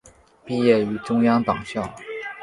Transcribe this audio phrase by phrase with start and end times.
[0.45, 1.87] 毕业于中央党校。